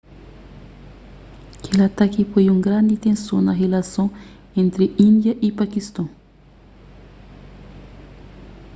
kel 1.63 1.79
ataki 1.87 2.21
poi 2.31 2.45
un 2.53 2.59
grandi 2.65 2.95
tenson 3.05 3.39
na 3.45 3.53
rilason 3.59 4.07
entri 4.61 4.85
índia 5.07 5.33
y 5.47 5.49
pakiston 5.59 6.07